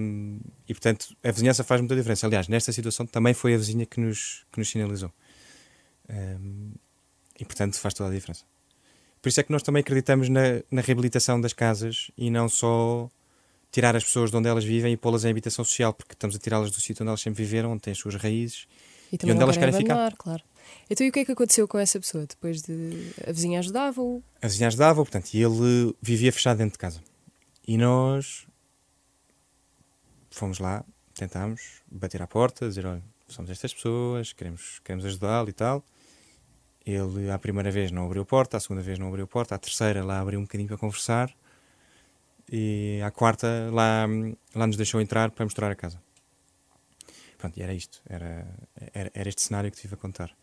[0.00, 2.26] hum, e portanto, a vizinhança faz muita diferença.
[2.26, 5.12] Aliás, nesta situação também foi a vizinha que nos, que nos sinalizou.
[6.10, 6.72] Hum,
[7.38, 8.44] e portanto, faz toda a diferença.
[9.20, 13.10] Por isso é que nós também acreditamos na, na reabilitação das casas e não só
[13.72, 16.38] tirar as pessoas de onde elas vivem e pô-las em habitação social, porque estamos a
[16.38, 18.66] tirá-las do sítio onde elas sempre viveram, onde têm as suas raízes.
[19.12, 20.16] E também onde elas querem querem ficar.
[20.16, 20.42] claro.
[20.90, 22.26] Então, e o que é que aconteceu com essa pessoa?
[22.26, 23.12] Depois de.
[23.26, 24.22] A vizinha ajudava-o?
[24.42, 27.00] A vizinha ajudava, portanto, e ele vivia fechado dentro de casa.
[27.66, 28.46] E nós
[30.30, 35.52] fomos lá, tentámos bater à porta, dizer: olha, somos estas pessoas, queremos, queremos ajudá-lo e
[35.52, 35.84] tal.
[36.84, 39.56] Ele, à primeira vez, não abriu a porta, à segunda vez, não abriu a porta,
[39.56, 41.34] à terceira, lá abriu um bocadinho para conversar,
[42.50, 44.06] e à quarta, lá,
[44.54, 46.00] lá nos deixou entrar para mostrar a casa.
[47.38, 48.46] Pronto, e era isto, era,
[48.92, 50.34] era, era este cenário que tive a contar.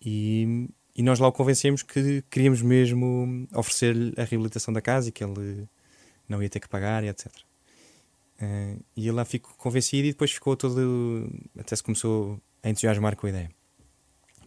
[0.00, 5.12] E, e nós lá o convencemos que queríamos mesmo oferecer-lhe a reabilitação da casa e
[5.12, 5.66] que ele
[6.28, 7.32] não ia ter que pagar e etc.
[8.40, 11.28] Eh, e ele lá ficou convencido e depois ficou todo.
[11.58, 13.50] até se começou a entusiasmar com a ideia.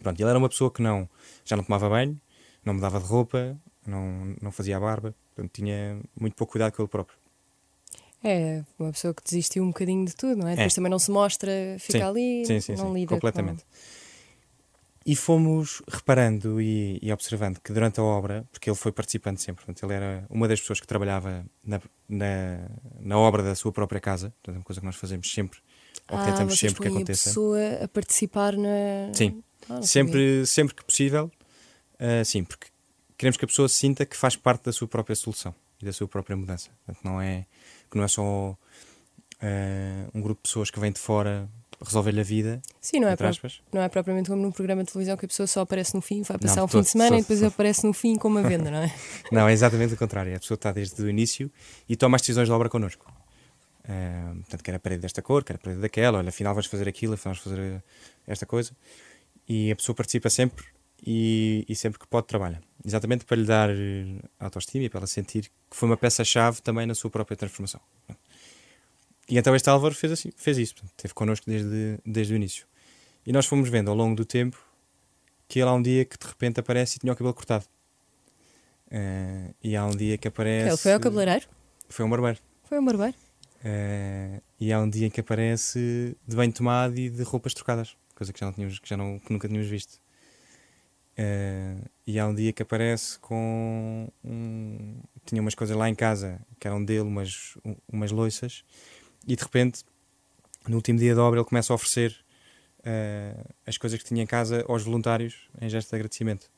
[0.02, 1.08] Pronto, ele era uma pessoa que não
[1.44, 2.20] já não tomava banho,
[2.64, 6.82] não mudava de roupa, não, não fazia a barba, portanto tinha muito pouco cuidado com
[6.82, 7.17] ele próprio.
[8.22, 10.56] É, uma pessoa que desistiu um bocadinho de tudo, não é?
[10.56, 10.74] Depois É.
[10.74, 13.64] também não se mostra, fica Sim, ali, Sim, sim, não sim, lida completamente.
[15.06, 19.64] E fomos reparando e, e observando que durante a obra, porque ele foi participando sempre,
[19.64, 22.68] portanto, ele era uma das pessoas que trabalhava na, na,
[23.00, 25.60] na obra da sua própria casa, portanto, é uma coisa que nós fazemos sempre,
[26.06, 26.14] com...
[26.14, 27.30] ou Ah, tentamos sempre que põem a aconteça.
[27.30, 28.68] pessoa a participar na...
[29.14, 29.42] Sim.
[29.62, 29.82] Ah, sabia.
[29.86, 31.30] Sempre, sempre que possível,
[31.98, 32.66] ah, sim, porque
[33.16, 36.06] queremos que a pessoa sinta que faz parte da sua própria solução e da sua
[36.06, 36.68] própria mudança.
[36.84, 37.46] Portanto, não é,
[37.90, 38.56] que não é só
[39.40, 41.48] ah, um grupo de pessoas que vem de fora
[41.84, 43.16] resolver-lhe a vida, Sim, não é,
[43.72, 46.22] não é propriamente como num programa de televisão que a pessoa só aparece no fim,
[46.22, 48.68] vai passar Não, um fim de semana e depois aparece no fim com uma venda,
[48.70, 48.92] não é?
[49.30, 50.34] Não, é exatamente o contrário.
[50.34, 51.50] A pessoa está desde o início
[51.88, 53.06] e toma as decisões da obra connosco.
[53.88, 56.88] Ah, portanto, quer a parede desta cor, quer a parede daquela, olha, afinal vais fazer
[56.88, 57.82] aquilo, afinal vais fazer
[58.26, 58.72] esta coisa.
[59.48, 60.64] E a pessoa participa sempre
[61.04, 62.60] e, e sempre que pode trabalha.
[62.84, 66.86] Exatamente para lhe dar eh, autoestima e para ela sentir que foi uma peça-chave também
[66.86, 67.80] na sua própria transformação.
[69.28, 72.66] E então este Álvaro fez, assim, fez isso, portanto, esteve connosco desde, desde o início.
[73.26, 74.58] E nós fomos vendo ao longo do tempo
[75.46, 77.64] que ele há um dia que de repente aparece e tinha o cabelo cortado.
[78.90, 80.68] Eh, e há um dia que aparece.
[80.68, 81.46] Ele foi ao cabeleireiro?
[81.88, 82.38] Foi ao barbeiro.
[82.64, 83.14] Foi ao barbeiro?
[83.64, 88.32] Eh, e há um dia que aparece de bem tomado e de roupas trocadas, coisa
[88.32, 90.00] que já, não tínhamos, que já não, que nunca tínhamos visto.
[91.20, 91.74] Eh,
[92.06, 94.08] e há um dia que aparece com.
[94.24, 98.62] Um, tinha umas coisas lá em casa que eram dele, umas, um- umas loiças,
[99.26, 99.84] e de repente,
[100.68, 102.16] no último dia de obra, ele começa a oferecer
[102.84, 103.34] eh,
[103.66, 106.48] as coisas que tinha em casa aos voluntários em gesto de agradecimento.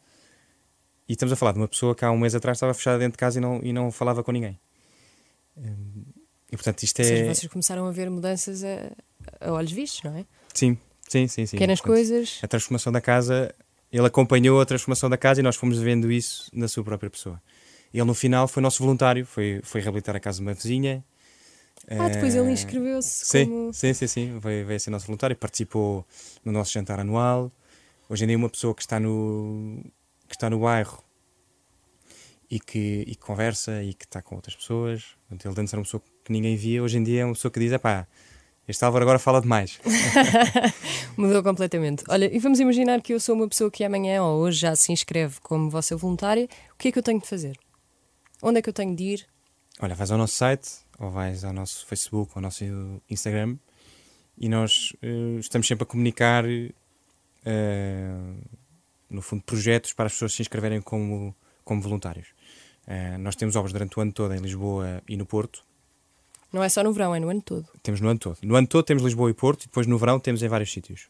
[1.08, 3.12] E estamos a falar de uma pessoa que há um mês atrás estava fechada dentro
[3.12, 4.60] de casa e não, e não falava com ninguém.
[5.56, 6.04] Hum,
[6.52, 7.04] E portanto, isto é.
[7.04, 8.92] seja, vocês começaram a ver mudanças a,
[9.40, 10.26] a olhos vistos, não é?
[10.54, 10.76] Sim,
[11.08, 11.46] sim, sim.
[11.46, 11.56] sim.
[11.56, 12.38] Pequenas Portanto, coisas.
[12.42, 13.52] A transformação da casa,
[13.92, 17.40] ele acompanhou a transformação da casa e nós fomos vendo isso na sua própria pessoa.
[17.92, 21.04] Ele, no final, foi nosso voluntário, foi, foi reabilitar a casa de uma vizinha.
[21.88, 23.72] Ah, depois Eh, ele inscreveu-se Sim, como.
[23.72, 24.38] sim, sim, sim.
[24.38, 26.06] Veio, veio ser nosso voluntário, participou
[26.44, 27.50] no nosso jantar anual.
[28.08, 29.82] Hoje em dia, uma pessoa que está no,
[30.28, 31.02] que está no bairro
[32.50, 35.04] e que, e que conversa e que está com outras pessoas.
[35.30, 37.58] Ele antes era uma pessoa que ninguém via, hoje em dia é uma pessoa que
[37.60, 38.06] diz: pá,
[38.70, 39.78] este Álvaro agora fala demais.
[41.16, 42.04] Mudou completamente.
[42.08, 44.92] Olha, e vamos imaginar que eu sou uma pessoa que amanhã ou hoje já se
[44.92, 46.48] inscreve como vossa voluntária.
[46.74, 47.58] O que é que eu tenho de fazer?
[48.42, 49.26] Onde é que eu tenho de ir?
[49.80, 52.64] Olha, vais ao nosso site, ou vais ao nosso Facebook, ao nosso
[53.08, 53.56] Instagram,
[54.38, 58.16] e nós eh, estamos sempre a comunicar, eh,
[59.08, 62.28] no fundo, projetos para as pessoas se inscreverem como, como voluntários.
[62.86, 65.62] Eh, nós temos obras durante o ano todo em Lisboa e no Porto.
[66.52, 67.68] Não é só no verão, é no ano todo.
[67.82, 68.38] Temos no ano todo.
[68.42, 71.08] No ano todo temos Lisboa e Porto, e depois no verão temos em vários sítios.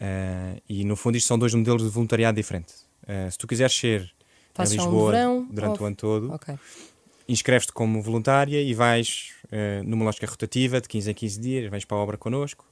[0.00, 2.86] Eh, e no fundo, isto são dois modelos de voluntariado diferentes.
[3.06, 4.12] Eh, se tu quiseres ser
[4.54, 6.54] Faz em só um Lisboa verão durante ou- o ano todo, Ok.
[7.28, 11.84] inscreves-te como voluntária e vais eh, numa lógica rotativa de 15 em 15 dias, vais
[11.84, 12.66] para a obra connosco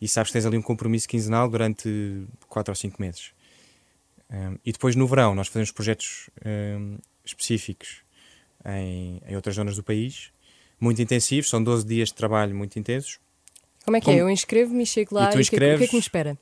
[0.00, 3.32] e sabes que tens ali um compromisso quinzenal durante 4 ou 5 meses.
[4.30, 8.02] Um, e depois no verão nós fazemos projetos um, específicos
[8.64, 10.30] em, em outras zonas do país,
[10.80, 13.18] muito intensivos, são 12 dias de trabalho muito intensos.
[13.84, 14.20] Como é que Como- é?
[14.22, 15.98] Eu inscrevo-me e chego lá E tu e o que, é que- é inscreves- me
[15.98, 16.38] espera?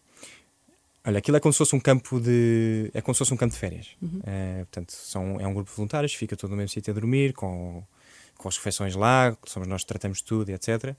[1.05, 2.90] Olha, aquilo é como se fosse um campo de.
[2.92, 3.90] É como se fosse um campo de férias.
[4.03, 4.20] Uhum.
[4.59, 7.85] Portanto, são, é um grupo de voluntários, fica todo no mesmo sítio a dormir, com,
[8.37, 10.96] com as refeições lá, somos nós que tratamos de tudo, e etc.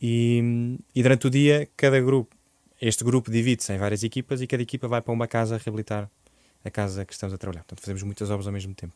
[0.00, 2.34] E, e durante o dia, cada grupo,
[2.80, 6.08] este grupo divide-se em várias equipas e cada equipa vai para uma casa reabilitar
[6.64, 7.64] a casa que estamos a trabalhar.
[7.64, 8.94] Portanto, fazemos muitas obras ao mesmo tempo.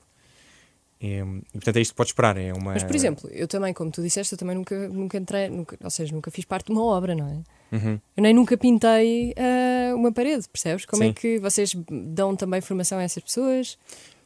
[1.02, 2.36] E, e, portanto, é isto que pode esperar.
[2.36, 2.74] É uma...
[2.74, 5.90] Mas, por exemplo, eu também, como tu disseste, eu também nunca, nunca entrei, nunca, ou
[5.90, 7.76] seja, nunca fiz parte de uma obra, não é?
[7.76, 8.00] Uhum.
[8.16, 10.84] Eu nem nunca pintei ah, uma parede, percebes?
[10.84, 11.12] Como é Sim.
[11.12, 13.76] que vocês dão também formação a essas pessoas?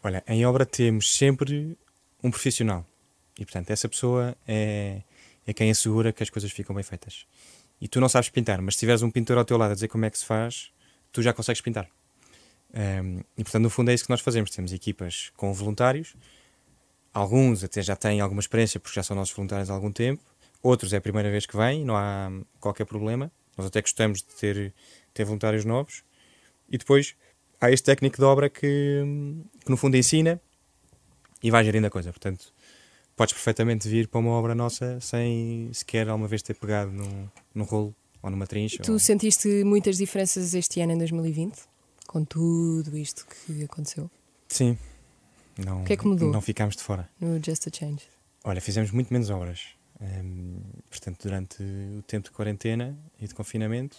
[0.03, 1.79] Olha, em obra temos sempre
[2.23, 2.85] um profissional.
[3.39, 5.01] E, portanto, essa pessoa é,
[5.47, 7.25] é quem assegura que as coisas ficam bem feitas.
[7.81, 9.89] E tu não sabes pintar, mas se tiveres um pintor ao teu lado a dizer
[9.89, 10.71] como é que se faz,
[11.11, 11.89] tu já consegues pintar.
[12.75, 14.51] Um, e, portanto, no fundo é isso que nós fazemos.
[14.51, 16.15] Temos equipas com voluntários.
[17.17, 20.23] Alguns até já têm alguma experiência porque já são nossos voluntários há algum tempo.
[20.63, 23.33] Outros é a primeira vez que vêm, não há qualquer problema.
[23.57, 24.75] Nós até gostamos de ter,
[25.15, 26.03] ter voluntários novos.
[26.71, 27.15] E depois
[27.59, 29.03] há este técnico de obra que,
[29.65, 30.39] que no fundo ensina
[31.43, 32.11] e vai gerindo a coisa.
[32.11, 32.53] Portanto,
[33.17, 37.65] podes perfeitamente vir para uma obra nossa sem sequer alguma vez ter pegado num, num
[37.65, 38.83] rolo ou numa trincha.
[38.83, 41.63] Tu ou- sentiste muitas diferenças este ano, em 2020?
[42.07, 44.11] Com tudo isto que aconteceu
[44.49, 44.77] Sim.
[45.59, 46.31] Não, O que é que mudou?
[46.31, 47.09] Não ficámos de fora.
[47.21, 48.03] no Just a Change?
[48.45, 49.69] Olha, fizemos muito menos obras.
[50.01, 53.97] Hum, portanto, durante o tempo de quarentena e de confinamento,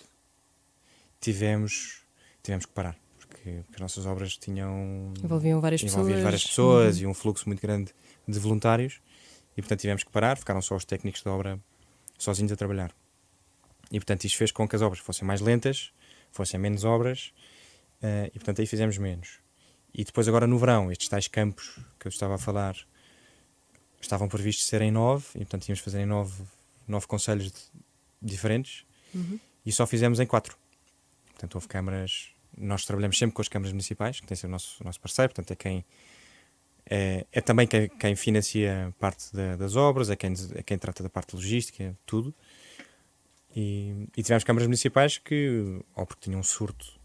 [1.20, 2.02] tivemos,
[2.44, 2.98] tivemos que parar.
[3.18, 5.14] Porque, porque as nossas obras tinham.
[5.24, 6.24] Envolviam várias envolviam pessoas.
[6.24, 7.04] várias pessoas Uhum.
[7.04, 7.92] e um fluxo muito grande
[8.28, 9.02] de voluntários.
[9.58, 10.38] E, portanto, tivemos que parar.
[10.38, 11.60] Ficaram só os técnicos da obra
[12.18, 12.92] sozinhos a trabalhar.
[13.92, 15.92] E, portanto, isto fez com que as obras fossem mais lentas,
[16.32, 17.34] fossem menos obras.
[18.02, 19.40] eh, e, portanto, aí fizemos menos.
[19.94, 22.76] E depois, agora no verão, estes tais campos que eu estava a falar
[24.00, 25.26] estavam previstos serem nove.
[25.36, 26.44] E, portanto, tínhamos de fazer em nove,
[26.88, 27.72] nove conselhos
[28.22, 28.86] diferentes.
[29.14, 29.40] Uhum.
[29.66, 30.58] E só fizemos em quatro.
[31.32, 32.30] Portanto, houve câmaras.
[32.58, 35.52] Nós trabalhamos sempre com as câmaras municipais, que tem sido o nosso, nosso parceiro, portanto,
[35.52, 35.86] é quem.
[36.90, 41.04] É, é também quem, quem financia parte da- das obras, é quem, é quem trata
[41.04, 42.34] da parte logística, tudo.
[43.56, 46.98] E, e tivemos câmaras municipais que, ou porque tinham um surto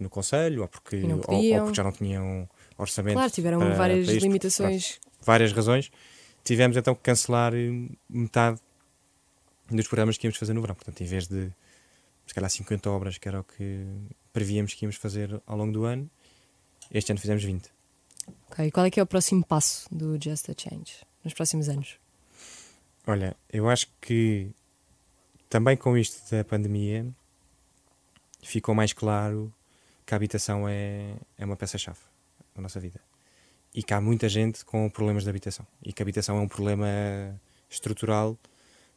[0.00, 3.14] no Conselho, ou porque, ou, ou porque já não tinham orçamento.
[3.14, 5.00] Claro, tiveram para- várias para isto, limitações.
[5.22, 5.90] várias razões,
[6.42, 7.70] tivemos então que cancelar eh,
[8.08, 8.58] metade
[9.70, 10.74] dos programas que íamos fazer no verão.
[10.74, 11.52] Portanto, em vez de
[12.26, 13.86] se calhar 50 obras, que era o que
[14.32, 16.08] prevíamos que íamos fazer ao longo do ano,
[16.90, 17.68] este ano fizemos 20.
[18.50, 21.68] Ok, e qual é que é o próximo passo do Just a Change nos próximos
[21.68, 21.96] anos?
[23.06, 24.50] Olha, eu acho que
[25.48, 27.06] também com isto da pandemia
[28.42, 29.52] ficou mais claro
[30.10, 32.00] que a habitação é, é uma peça-chave
[32.52, 33.00] da nossa vida.
[33.72, 35.64] e que há muita gente com problemas de habitação.
[35.84, 36.88] E que a habitação é um problema
[37.70, 38.36] estrutural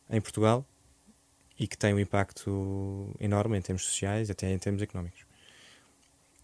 [0.10, 0.66] em Portugal
[1.60, 5.24] e que tem um impacto enorme em termos sociais, até em termos económicos.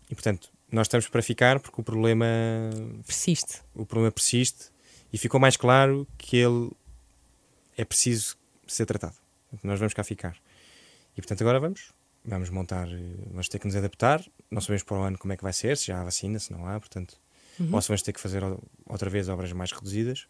[0.08, 2.28] E portanto, nós estamos para ficar porque o problema
[3.08, 3.64] persiste.
[3.74, 4.70] O problema persiste
[5.12, 6.70] e ficou mais claro que ele
[7.76, 9.16] é preciso ser tratado.
[9.64, 10.38] Nós vamos cá ficar.
[11.18, 11.92] E portanto agora vamos,
[12.24, 12.88] vamos montar,
[13.28, 14.24] vamos ter que nos adaptar.
[14.50, 16.52] Não sabemos para o ano como é que vai ser, se já há vacina, se
[16.52, 17.18] não há, portanto,
[17.60, 17.70] uhum.
[17.74, 18.44] ou se vamos ter que fazer
[18.88, 20.28] outra vez obras mais reduzidas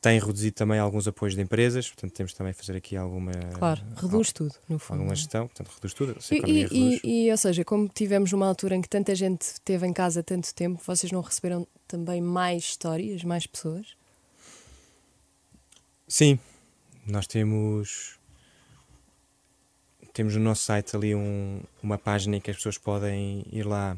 [0.00, 3.32] tem reduzido também alguns apoios de empresas, portanto temos também fazer aqui alguma.
[3.54, 4.98] Claro, reduz tudo, no fundo.
[4.98, 6.16] Alguma gestão, portanto reduz tudo.
[6.30, 7.00] E, e, reduz.
[7.02, 10.22] E, e, ou seja, como tivemos numa altura em que tanta gente esteve em casa
[10.22, 13.96] tanto tempo, vocês não receberam também mais histórias, mais pessoas?
[16.06, 16.38] Sim,
[17.04, 18.17] nós temos.
[20.18, 23.96] Temos no nosso site ali um, uma página em que as pessoas podem ir lá,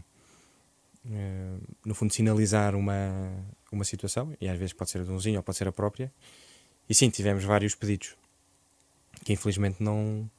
[1.07, 3.33] uh, no fundo, sinalizar uma,
[3.73, 5.73] uma situação, e às vezes pode ser a de um vizinho ou pode ser a
[5.73, 6.13] própria.
[6.87, 8.15] E sim, tivemos vários pedidos
[9.25, 10.31] que infelizmente não,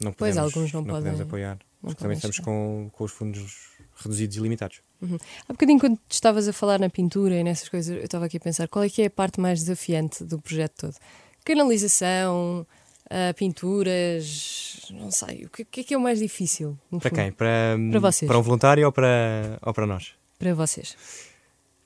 [0.00, 3.12] não, podemos, pois, alguns não, não podem, podemos apoiar, porque também estamos com, com os
[3.12, 4.80] fundos reduzidos e limitados.
[5.02, 5.18] Uhum.
[5.46, 8.40] Há bocadinho, quando estavas a falar na pintura e nessas coisas, eu estava aqui a
[8.40, 10.96] pensar qual é que é a parte mais desafiante do projeto todo?
[11.44, 12.66] Canalização,
[13.04, 16.78] uh, pinturas, não sei, o que, que, é que é o mais difícil?
[16.90, 17.14] Para fundo?
[17.14, 17.32] quem?
[17.32, 18.28] Para, para vocês?
[18.28, 20.14] Para um voluntário ou para, ou para nós?
[20.38, 20.96] Para vocês.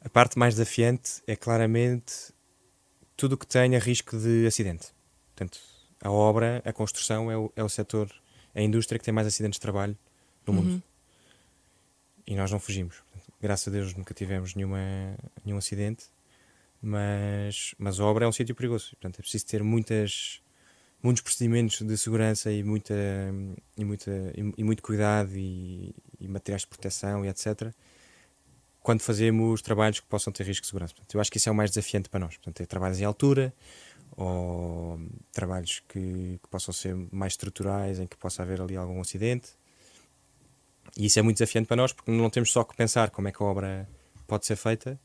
[0.02, 2.32] A parte mais desafiante é claramente
[3.16, 4.88] tudo o que tenha risco de acidente.
[5.34, 5.60] Portanto,
[6.02, 8.10] a obra, a construção é o, é o setor,
[8.54, 9.96] é a indústria que tem mais acidentes de trabalho
[10.46, 10.70] no mundo.
[10.70, 10.82] Uhum.
[12.26, 12.96] E nós não fugimos.
[13.40, 14.78] Graças a Deus nunca tivemos nenhuma,
[15.44, 16.06] nenhum acidente,
[16.80, 18.90] mas, mas a obra é um sítio perigoso.
[18.92, 20.40] Portanto, é preciso ter muitas,
[21.02, 22.94] muitos procedimentos de segurança e, muita,
[23.76, 27.72] e, muita, e, e muito cuidado e, e materiais de proteção e etc
[28.82, 30.94] quando fazemos trabalhos que possam ter risco de segurança.
[30.94, 32.36] Portanto, eu acho que isso é o mais desafiante para nós.
[32.36, 33.52] Portanto, é trabalhos em altura
[34.16, 34.98] ou
[35.32, 39.50] trabalhos que, que, possam ser mais estruturais, em que possa haver ali algum acidente.
[40.96, 43.32] E isso é muito desafiante para nós porque não temos só que pensar como é
[43.32, 43.88] que a obra
[44.26, 44.98] pode ser feita,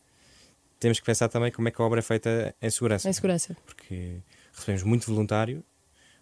[0.79, 3.10] temos que pensar também como é que a obra é feita em segurança.
[3.10, 3.55] Em segurança.
[3.65, 4.21] Porque
[4.53, 5.63] recebemos muito voluntário,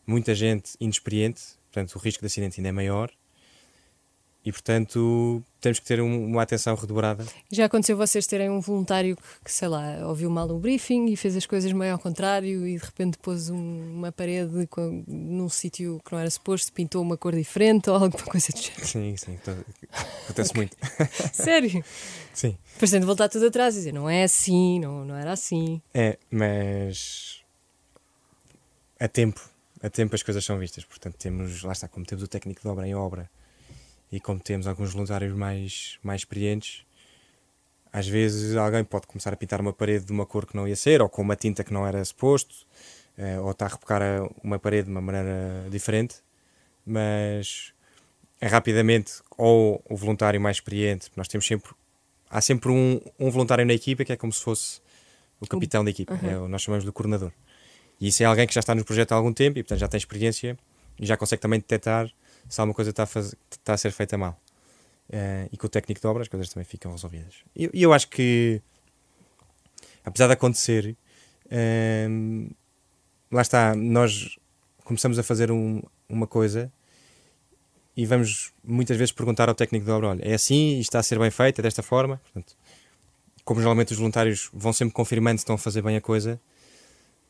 [0.06, 3.12] muita gente inexperiente, portanto o risco de acidente ainda é maior
[4.46, 7.26] e portanto temos que ter um, uma atenção redobrada.
[7.50, 11.38] Já aconteceu vocês terem um voluntário que, sei lá, ouviu mal um briefing e fez
[11.38, 16.02] as coisas meio ao contrário e de repente pôs um, uma parede com, num sítio
[16.04, 18.86] que não era suposto, pintou uma cor diferente ou alguma coisa do género?
[18.86, 19.40] Sim, sim,
[20.26, 20.76] acontece muito.
[21.32, 21.84] Sério?
[22.34, 22.58] Sim.
[22.74, 25.82] Depois tem de voltar tudo atrás e dizer, não é assim, não, não era assim.
[25.94, 27.42] É, mas
[29.00, 29.53] a tempo,
[29.84, 32.68] a tempo as coisas são vistas, portanto temos, lá está, como temos o técnico de
[32.70, 33.30] obra em obra
[34.10, 36.86] e como temos alguns voluntários mais, mais experientes,
[37.92, 40.76] às vezes alguém pode começar a pintar uma parede de uma cor que não ia
[40.76, 42.66] ser, ou com uma tinta que não era suposto,
[43.18, 44.02] eh, ou está a rebocar
[44.42, 46.16] uma parede de uma maneira diferente,
[46.86, 47.74] mas
[48.40, 51.72] é rapidamente ou o voluntário mais experiente, nós temos sempre
[52.30, 54.82] há sempre um, um voluntário na equipa que é como se fosse
[55.40, 56.46] o capitão da equipa, uhum.
[56.46, 57.32] é, nós chamamos de coordenador.
[58.00, 59.88] E isso é alguém que já está no projeto há algum tempo e portanto já
[59.88, 60.58] tem experiência
[61.00, 62.12] e já consegue também detectar
[62.50, 64.40] se alguma coisa está a, fazer, está a ser feita mal.
[65.10, 67.36] Uh, e com o técnico de obras as coisas também ficam resolvidas.
[67.56, 68.62] E eu, eu, acho que,
[70.04, 70.96] apesar de acontecer,
[71.46, 72.56] uh,
[73.32, 74.38] lá está, nós
[74.84, 76.72] começamos a fazer um, uma coisa
[77.96, 81.20] e vamos muitas vezes perguntar ao técnico de obra: olha, é assim, está a ser
[81.20, 82.18] bem feito, é desta forma.
[82.24, 82.56] Portanto,
[83.46, 86.40] como geralmente os voluntários vão sempre confirmando se estão a fazer bem a coisa,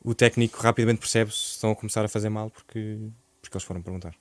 [0.03, 2.97] o técnico rapidamente percebe se estão a começar a fazer mal porque,
[3.41, 4.15] porque eles foram perguntar.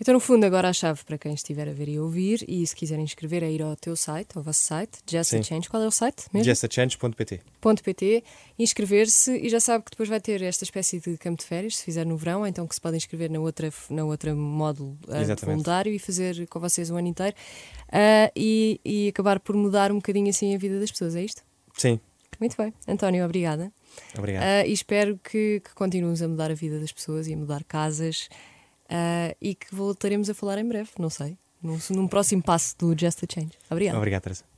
[0.00, 2.74] Então, no fundo, agora a chave para quem estiver a ver e ouvir, e se
[2.74, 5.68] quiserem inscrever, é ir ao teu site, ao vosso site, Just a Change.
[5.68, 6.44] Qual é o site mesmo?
[6.44, 7.40] justachange.pt.
[7.84, 8.24] .pt,
[8.58, 11.84] inscrever-se e já sabe que depois vai ter esta espécie de campo de férias, se
[11.84, 15.92] fizer no verão, então que se pode inscrever na outra, na outra módulo uh, voluntário
[15.92, 17.36] e fazer com vocês o ano inteiro
[17.88, 21.42] uh, e, e acabar por mudar um bocadinho assim a vida das pessoas, é isto?
[21.76, 22.00] Sim.
[22.40, 22.74] Muito bem.
[22.88, 23.72] António, obrigada.
[24.16, 24.42] Obrigado.
[24.42, 27.64] Uh, e espero que, que continues a mudar a vida das pessoas e a mudar
[27.64, 28.28] casas
[28.86, 32.98] uh, e que voltaremos a falar em breve, não sei, num, num próximo passo do
[32.98, 33.52] Just a Change.
[33.70, 33.98] Obrigada.
[33.98, 34.51] Obrigado, Teresa.